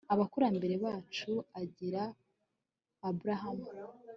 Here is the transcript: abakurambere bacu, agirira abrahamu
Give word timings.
abakurambere 0.13 0.75
bacu, 0.83 1.31
agirira 1.59 2.03
abrahamu 3.09 3.67